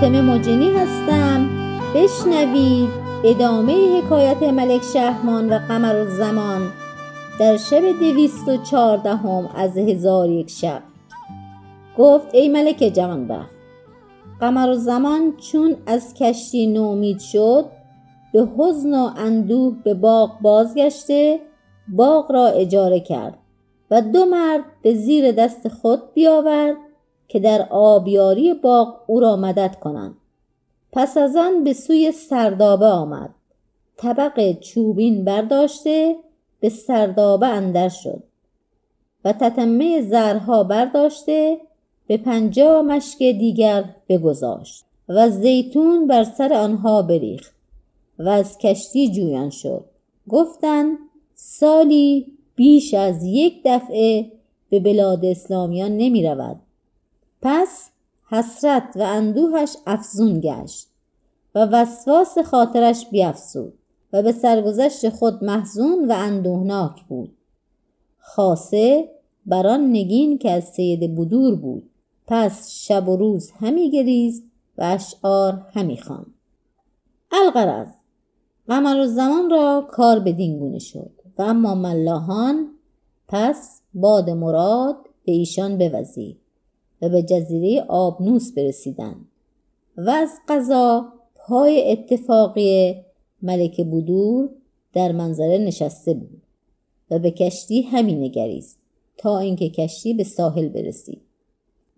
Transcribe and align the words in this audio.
فاطمه 0.00 0.22
مجنی 0.22 0.70
هستم. 0.70 1.48
بشنوید 1.94 2.88
ادامه 3.24 3.98
حکایت 3.98 4.42
ملک 4.42 4.82
شهرمان 4.82 5.52
و 5.52 5.58
قمر 5.58 5.96
الزمان 5.96 6.62
در 7.40 7.56
شب 7.56 7.80
دویست 8.00 8.48
و 8.48 8.56
چهاردهم 8.56 9.48
از 9.56 9.78
هزار 9.78 10.30
یک 10.30 10.50
شب. 10.50 10.82
گفت 11.98 12.34
ای 12.34 12.48
ملک 12.48 12.92
جوانبخت 12.94 13.50
قمر 14.40 14.68
الزمان 14.68 15.36
چون 15.36 15.76
از 15.86 16.14
کشتی 16.14 16.66
نومید 16.66 17.18
شد 17.18 17.64
به 18.32 18.48
حزن 18.58 18.94
و 18.94 19.10
اندوه 19.16 19.76
به 19.84 19.94
باغ 19.94 20.40
بازگشته 20.40 21.40
باغ 21.88 22.32
را 22.32 22.46
اجاره 22.46 23.00
کرد 23.00 23.38
و 23.90 24.02
دو 24.02 24.24
مرد 24.24 24.64
به 24.82 24.94
زیر 24.94 25.32
دست 25.32 25.68
خود 25.68 26.14
بیاورد 26.14 26.76
که 27.30 27.40
در 27.40 27.66
آبیاری 27.70 28.54
باغ 28.54 28.96
او 29.06 29.20
را 29.20 29.36
مدد 29.36 29.76
کنند. 29.80 30.14
پس 30.92 31.16
از 31.16 31.36
آن 31.36 31.64
به 31.64 31.72
سوی 31.72 32.12
سردابه 32.12 32.86
آمد. 32.86 33.30
طبق 33.96 34.58
چوبین 34.60 35.24
برداشته 35.24 36.16
به 36.60 36.68
سردابه 36.68 37.46
اندر 37.46 37.88
شد 37.88 38.22
و 39.24 39.32
تتمه 39.32 40.02
زرها 40.02 40.64
برداشته 40.64 41.60
به 42.06 42.16
پنجاه 42.16 42.82
مشک 42.82 43.18
دیگر 43.18 43.84
بگذاشت 44.08 44.84
و 45.08 45.30
زیتون 45.30 46.06
بر 46.06 46.24
سر 46.24 46.52
آنها 46.52 47.02
بریخت 47.02 47.54
و 48.18 48.28
از 48.28 48.58
کشتی 48.58 49.10
جویان 49.10 49.50
شد. 49.50 49.84
گفتند 50.28 50.98
سالی 51.34 52.26
بیش 52.56 52.94
از 52.94 53.24
یک 53.24 53.60
دفعه 53.64 54.32
به 54.70 54.80
بلاد 54.80 55.24
اسلامیان 55.24 55.96
نمی 55.96 56.26
رود. 56.26 56.56
پس 57.42 57.90
حسرت 58.28 58.92
و 58.96 59.02
اندوهش 59.02 59.76
افزون 59.86 60.40
گشت 60.40 60.88
و 61.54 61.66
وسواس 61.66 62.38
خاطرش 62.38 63.06
بیافزود 63.10 63.74
و 64.12 64.22
به 64.22 64.32
سرگذشت 64.32 65.08
خود 65.08 65.44
محزون 65.44 66.10
و 66.10 66.12
اندوهناک 66.12 67.04
بود. 67.04 67.36
خاصه 68.18 69.10
بر 69.46 69.66
آن 69.66 69.90
نگین 69.90 70.38
که 70.38 70.50
از 70.50 70.64
سید 70.64 71.14
بدور 71.16 71.54
بود. 71.54 71.90
پس 72.26 72.70
شب 72.70 73.08
و 73.08 73.16
روز 73.16 73.50
همی 73.50 73.90
گریست 73.90 74.44
و 74.78 74.82
اشعار 74.82 75.66
همی 75.72 75.96
خواند. 75.96 76.34
الغرض 77.32 77.88
قمر 78.68 79.06
زمان 79.06 79.50
را 79.50 79.86
کار 79.90 80.18
بدین 80.18 80.58
گونه 80.58 80.78
شد 80.78 81.10
و 81.38 81.42
اما 81.42 81.74
ملاحان 81.74 82.70
پس 83.28 83.80
باد 83.94 84.30
مراد 84.30 84.96
به 85.24 85.32
ایشان 85.32 85.78
بوزید. 85.78 86.40
و 87.02 87.08
به 87.08 87.22
جزیره 87.22 87.84
آبنوس 87.88 88.52
برسیدند 88.52 89.26
و 89.96 90.10
از 90.10 90.30
قضا 90.48 91.12
پای 91.34 91.92
اتفاقی 91.92 92.94
ملک 93.42 93.80
بودور 93.86 94.48
در 94.92 95.12
منظره 95.12 95.58
نشسته 95.58 96.14
بود 96.14 96.42
و 97.10 97.18
به 97.18 97.30
کشتی 97.30 97.82
همی 97.82 98.14
نگریست 98.14 98.78
تا 99.16 99.38
اینکه 99.38 99.68
کشتی 99.68 100.14
به 100.14 100.24
ساحل 100.24 100.68
برسید. 100.68 101.20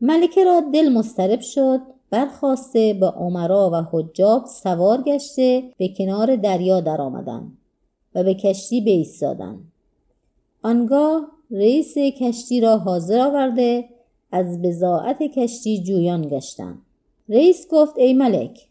ملکه 0.00 0.44
را 0.44 0.62
دل 0.74 0.88
مسترب 0.88 1.40
شد 1.40 1.80
برخواسته 2.10 2.94
با 2.94 3.08
عمرا 3.08 3.70
و 3.72 3.98
حجاب 3.98 4.46
سوار 4.46 5.02
گشته 5.02 5.62
به 5.78 5.88
کنار 5.88 6.36
دریا 6.36 6.80
درآمدند 6.80 7.58
و 8.14 8.24
به 8.24 8.34
کشتی 8.34 8.80
بایستادند. 8.80 9.72
آنگاه 10.62 11.26
رئیس 11.50 11.94
کشتی 11.98 12.60
را 12.60 12.78
حاضر 12.78 13.20
آورده 13.20 13.84
از 14.32 14.62
بضاعت 14.62 15.22
کشتی 15.22 15.82
جویان 15.82 16.28
گشتند. 16.28 16.78
رئیس 17.28 17.66
گفت 17.70 17.98
ای 17.98 18.14
ملک 18.14 18.68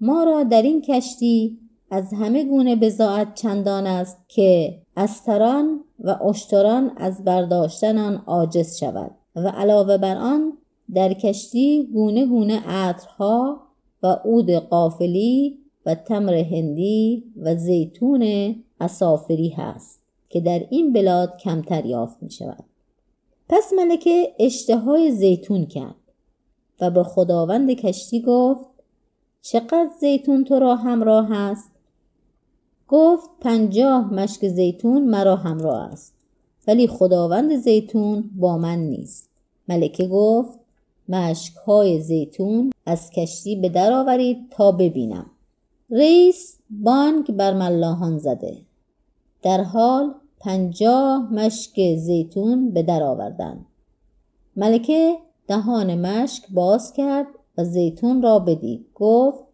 ما 0.00 0.24
را 0.24 0.42
در 0.42 0.62
این 0.62 0.82
کشتی 0.82 1.58
از 1.90 2.12
همه 2.14 2.44
گونه 2.44 2.76
بضاعت 2.76 3.34
چندان 3.34 3.86
است 3.86 4.18
که 4.28 4.78
استران 4.96 5.80
و 5.98 6.10
اشتران 6.10 6.92
از 6.96 7.24
برداشتن 7.24 7.98
آن 7.98 8.22
عاجز 8.26 8.76
شود 8.76 9.10
و 9.36 9.48
علاوه 9.48 9.98
بر 9.98 10.16
آن 10.16 10.52
در 10.94 11.12
کشتی 11.12 11.88
گونه 11.92 12.26
گونه 12.26 12.60
عطرها 12.66 13.60
و 14.02 14.06
عود 14.06 14.50
قافلی 14.50 15.58
و 15.86 15.94
تمر 15.94 16.34
هندی 16.34 17.24
و 17.36 17.56
زیتون 17.56 18.54
اسافری 18.80 19.48
هست 19.48 20.02
که 20.28 20.40
در 20.40 20.66
این 20.70 20.92
بلاد 20.92 21.38
کمتر 21.38 21.86
یافت 21.86 22.22
می 22.22 22.30
شود 22.30 22.64
پس 23.48 23.72
ملکه 23.72 24.34
اشتهای 24.38 25.10
زیتون 25.10 25.66
کرد 25.66 25.94
و 26.80 26.90
به 26.90 27.04
خداوند 27.04 27.70
کشتی 27.70 28.22
گفت 28.22 28.64
چقدر 29.42 29.90
زیتون 30.00 30.44
تو 30.44 30.58
را 30.58 30.76
همراه 30.76 31.32
است؟ 31.32 31.70
گفت 32.88 33.30
پنجاه 33.40 34.14
مشک 34.14 34.48
زیتون 34.48 35.04
مرا 35.04 35.36
همراه 35.36 35.82
است 35.92 36.14
ولی 36.66 36.86
خداوند 36.86 37.56
زیتون 37.56 38.30
با 38.36 38.58
من 38.58 38.78
نیست. 38.78 39.28
ملکه 39.68 40.08
گفت 40.08 40.58
مشک 41.08 41.54
های 41.54 42.00
زیتون 42.00 42.72
از 42.86 43.10
کشتی 43.10 43.56
به 43.56 43.68
در 43.68 43.92
آورید 43.92 44.50
تا 44.50 44.72
ببینم. 44.72 45.30
رئیس 45.90 46.58
بانک 46.70 47.30
بر 47.30 47.54
ملاحان 47.54 48.18
زده. 48.18 48.56
در 49.42 49.62
حال 49.62 50.14
پنجاه 50.44 51.32
مشک 51.32 51.96
زیتون 51.96 52.70
به 52.70 52.82
در 52.82 53.02
آوردند 53.02 53.66
ملکه 54.56 55.16
دهان 55.48 55.94
مشک 55.94 56.44
باز 56.50 56.92
کرد 56.92 57.26
و 57.58 57.64
زیتون 57.64 58.22
را 58.22 58.38
بدید. 58.38 58.86
گفت 58.94 59.44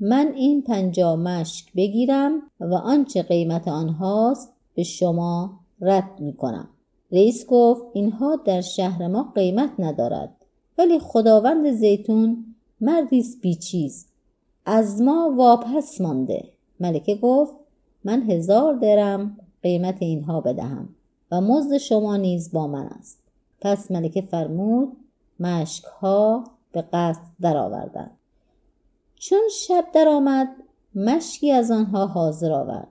من 0.00 0.32
این 0.36 0.62
پنجاه 0.62 1.16
مشک 1.16 1.72
بگیرم 1.76 2.42
و 2.60 2.74
آنچه 2.74 3.22
قیمت 3.22 3.68
آنهاست 3.68 4.52
به 4.74 4.82
شما 4.82 5.60
رد 5.80 6.20
می 6.20 6.32
کنم 6.32 6.68
رئیس 7.12 7.46
گفت 7.46 7.82
اینها 7.92 8.36
در 8.36 8.60
شهر 8.60 9.08
ما 9.08 9.32
قیمت 9.34 9.70
ندارد. 9.78 10.34
ولی 10.78 10.98
خداوند 10.98 11.72
زیتون 11.72 12.44
مردی 12.80 13.24
بیچیز. 13.42 14.06
از 14.66 15.02
ما 15.02 15.34
واپس 15.36 16.00
مانده. 16.00 16.44
ملکه 16.80 17.14
گفت 17.14 17.54
من 18.04 18.22
هزار 18.30 18.74
درم 18.74 19.36
قیمت 19.62 19.96
اینها 20.00 20.40
بدهم 20.40 20.88
و 21.30 21.40
مزد 21.40 21.76
شما 21.76 22.16
نیز 22.16 22.52
با 22.52 22.66
من 22.66 22.86
است. 22.86 23.18
پس 23.60 23.90
ملکه 23.90 24.20
فرمود 24.20 24.96
مشک 25.40 25.84
ها 25.84 26.44
به 26.72 26.82
قصد 26.92 27.22
درآوردند 27.40 28.10
چون 29.14 29.42
شب 29.52 29.84
درآمد 29.94 30.48
مشکی 30.94 31.52
از 31.52 31.70
آنها 31.70 32.06
حاضر 32.06 32.52
آورد 32.52 32.88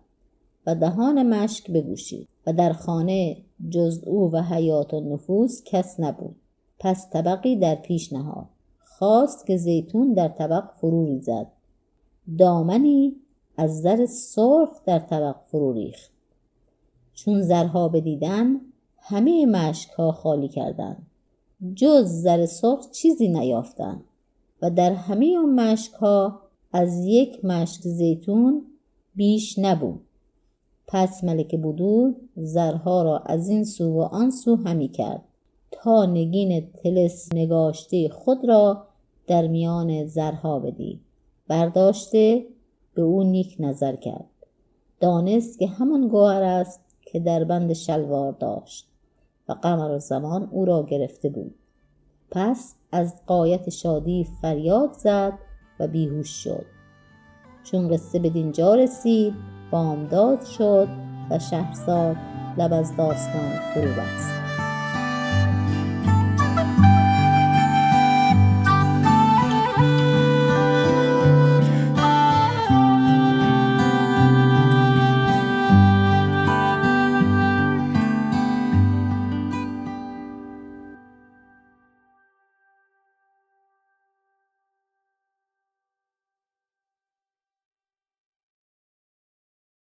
و 0.65 0.75
دهان 0.75 1.23
مشک 1.23 1.71
بگوشید 1.71 2.27
و 2.47 2.53
در 2.53 2.73
خانه 2.73 3.37
جز 3.69 4.03
او 4.05 4.31
و 4.31 4.41
حیات 4.41 4.93
و 4.93 4.99
نفوس 4.99 5.63
کس 5.65 5.99
نبود. 5.99 6.35
پس 6.79 7.09
طبقی 7.09 7.55
در 7.55 7.75
پیش 7.75 8.13
نهاد. 8.13 8.45
خواست 8.83 9.45
که 9.45 9.57
زیتون 9.57 10.13
در 10.13 10.27
طبق 10.27 10.63
فرو 10.81 11.05
ریزد. 11.05 11.47
دامنی 12.37 13.15
از 13.57 13.81
زر 13.81 14.05
سرخ 14.05 14.69
در 14.85 14.99
طبق 14.99 15.35
فرو 15.47 15.73
ریخت. 15.73 16.11
چون 17.17 17.41
زرها 17.41 17.87
بدیدن 17.87 18.61
همه 18.99 19.45
مشک 19.45 19.89
ها 19.89 20.11
خالی 20.11 20.47
کردند. 20.47 21.07
جز 21.75 22.07
زر 22.07 22.45
سرخ 22.45 22.91
چیزی 22.91 23.27
نیافتند 23.27 24.03
و 24.61 24.69
در 24.69 24.93
همه 24.93 25.37
آن 25.37 25.49
مشک 25.49 25.93
ها 25.93 26.39
از 26.73 27.05
یک 27.05 27.45
مشک 27.45 27.81
زیتون 27.81 28.65
بیش 29.15 29.59
نبود. 29.59 30.01
پس 30.87 31.23
ملک 31.23 31.55
بودور 31.55 32.15
زرها 32.35 33.03
را 33.03 33.19
از 33.19 33.49
این 33.49 33.63
سو 33.63 33.93
و 33.93 34.01
آن 34.01 34.31
سو 34.31 34.55
همی 34.55 34.87
کرد 34.87 35.21
تا 35.71 36.05
نگین 36.05 36.71
تلس 36.71 37.33
نگاشته 37.33 38.09
خود 38.09 38.45
را 38.45 38.87
در 39.27 39.47
میان 39.47 40.05
زرها 40.05 40.59
بدید. 40.59 40.99
برداشته 41.47 42.45
به 42.93 43.01
او 43.01 43.23
نیک 43.23 43.55
نظر 43.59 43.95
کرد. 43.95 44.25
دانست 44.99 45.59
که 45.59 45.67
همان 45.67 46.07
گوهر 46.07 46.43
است 46.43 46.86
که 47.11 47.19
در 47.19 47.43
بند 47.43 47.73
شلوار 47.73 48.31
داشت 48.31 48.87
و 49.49 49.53
قمر 49.53 49.97
زمان 49.97 50.49
او 50.51 50.65
را 50.65 50.83
گرفته 50.83 51.29
بود. 51.29 51.55
پس 52.31 52.75
از 52.91 53.21
قایت 53.25 53.69
شادی 53.69 54.27
فریاد 54.41 54.93
زد 54.93 55.33
و 55.79 55.87
بیهوش 55.87 56.29
شد. 56.29 56.65
چون 57.63 57.87
قصه 57.87 58.19
به 58.19 58.29
دینجا 58.29 58.75
رسید 58.75 59.33
بامداد 59.71 60.45
شد 60.45 60.87
و 61.29 61.39
شهرزاد 61.39 62.15
لب 62.57 62.73
از 62.73 62.95
داستان 62.95 63.49
فرو 63.73 63.89
بست. 64.01 64.46